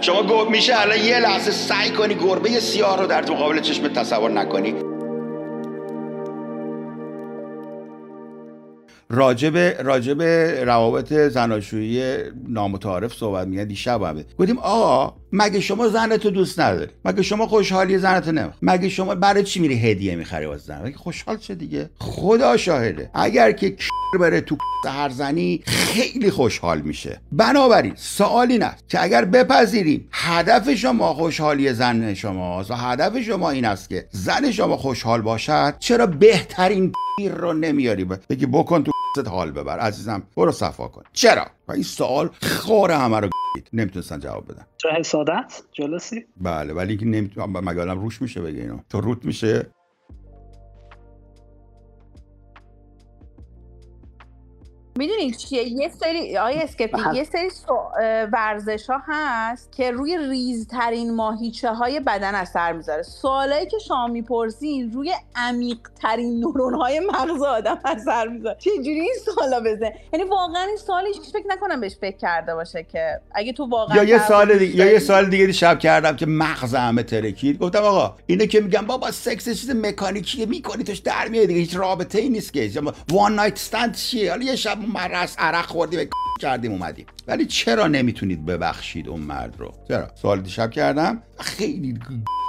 [0.00, 4.91] شما میشه الان یه لحظه سعی کنی گربه سیاه رو در مقابل چشم تصور نکنی.
[9.12, 10.22] راجب راجب
[10.66, 12.16] روابط زناشویی
[12.48, 17.98] نامتعارف صحبت میگن دیشب همه گفتیم آقا مگه شما زنتو دوست نداری؟ مگه شما خوشحالی
[17.98, 21.90] زنتو نمی‌خوای مگه شما برای چی میری هدیه می‌خری واسه زن؟ مگه خوشحال چه دیگه؟
[21.98, 23.10] خدا شاهده.
[23.14, 23.76] اگر که
[24.20, 24.56] بره تو
[24.86, 27.20] هر زنی خیلی خوشحال میشه.
[27.32, 33.50] بنابراین سوال این است که اگر بپذیریم هدف شما خوشحالی زن شماست و هدف شما
[33.50, 36.92] این است که زن شما خوشحال باشد چرا بهترین
[37.36, 39.78] رو نمیاری؟ بگی بکن تو حال ببر.
[39.78, 41.02] عزیزم برو صفا کن.
[41.12, 43.28] چرا؟ و این سوال خور همه رو
[43.72, 44.66] نمی‌تونستن جواب بدن.
[44.78, 49.70] چه حسادت؟ جلسی؟ بله ولی اینکه نمی‌تونم مگالم روش میشه بگه اینو؟ تو روت میشه؟
[54.98, 57.48] می‌دونید چیه؟ یه سری آقای اسکپی یه سری
[58.32, 63.02] ورزش ها هست که روی ریزترین ماهیچه های بدن اثر می‌ذاره.
[63.02, 68.56] سوالایی که شما می‌پرسین روی عمیق ترین نورون های مغز آدم اثر می‌ذاره.
[68.58, 72.86] چجوری این سوالا بزن یعنی واقعا این سوال هیچ فکر نکنم بهش فکر کرده باشه
[72.92, 76.26] که اگه تو واقعا یا یه سال دیگه یا یه سال دیگه شب کردم که
[76.26, 77.58] مغز همه ترکید.
[77.58, 81.76] گفتم آقا اینه که میگم بابا سکس چیز مکانیکی می‌کنی توش در میاد دیگه هیچ
[81.76, 82.70] رابطه ای نیست که.
[83.08, 86.08] وان نایت استند چیه؟ حالا یه شب مرس عرق خوردیم
[86.40, 87.06] کردیم اومدیم.
[87.28, 91.22] ولی چرا نمی‌تونید ببخشید اون مرد رو؟ چرا؟ سوال دیشب کردم.
[91.38, 91.98] خیلی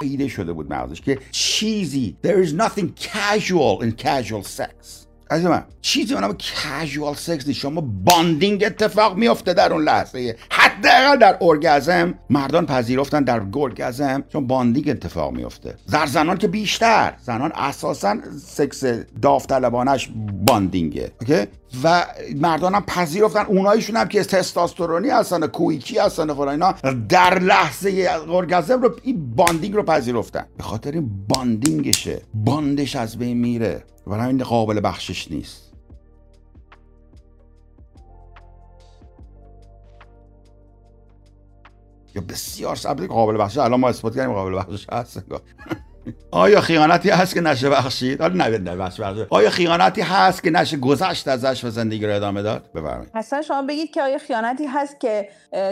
[0.02, 5.04] ایده شده بود مغزش که چیزی there is nothing casual in casual sex.
[5.34, 7.59] عزیز من چیزی اونم کژوال سکس نیست.
[7.59, 10.36] شما باندینگ اتفاق میفته در اون لحظه.
[10.50, 17.14] حداقل در اورگازم مردان پذیرفتن در گورگازم چون باندینگ اتفاق میفته در زنان که بیشتر.
[17.22, 18.84] زنان اساسا سکس
[19.22, 20.09] داوطلبانش
[20.45, 21.45] bonding ه okay
[21.83, 23.45] و مردان هم پذیرفتن.
[23.45, 26.71] اونایشون هم که تستاسترونی هستن quickie هستن اینا
[27.09, 27.89] در لحظه
[28.27, 30.45] اورگازم رو این bonding رو پذیرفتن.
[30.57, 32.22] به خاطر این bonding شه.
[32.33, 33.83] bond ش از بین میره.
[34.08, 35.73] و همین قابل بخشش نیست.
[42.15, 42.75] یا بسیار
[43.08, 43.58] قابل بخشش.
[43.58, 45.23] الان ما اثبات کردیم قابل بخشش هست
[46.31, 48.99] آیا خیانتی هست که نشه بخشید؟ حالا نه بخش
[49.30, 53.09] آیا خیانتی هست که نشه گذشت ازش و زندگی رو ادامه داد؟ بفرمایید.
[53.15, 55.30] اصلا شما بگید که آیا خیانتی هست که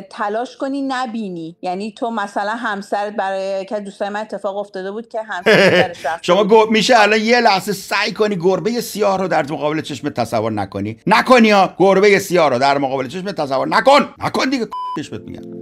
[0.09, 5.22] تلاش کنی نبینی؟ یعنی تو مثلا همسرت برای که دوستای من اتفاق افتاده بود که
[5.22, 6.66] همسرش شما گو...
[6.72, 11.52] میشه الان یه لحظه سعی کنی گربه سیاه رو در مقابل چشم تصور نکنی؟ نکنی
[11.52, 14.14] ها گربه سیاه رو در مقابل چشم تصور نکن!
[14.20, 14.68] نکن دیگه
[15.25, 15.61] میگم.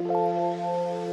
[0.00, 1.07] Música